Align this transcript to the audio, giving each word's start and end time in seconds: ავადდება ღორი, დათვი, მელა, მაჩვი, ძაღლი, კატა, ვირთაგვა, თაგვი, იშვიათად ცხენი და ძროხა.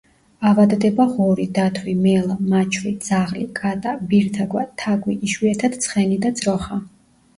ავადდება 0.51 1.03
ღორი, 1.17 1.43
დათვი, 1.57 1.93
მელა, 2.05 2.37
მაჩვი, 2.53 2.93
ძაღლი, 3.09 3.45
კატა, 3.61 3.95
ვირთაგვა, 4.15 4.67
თაგვი, 4.85 5.19
იშვიათად 5.29 5.81
ცხენი 5.85 6.19
და 6.25 6.33
ძროხა. 6.41 6.85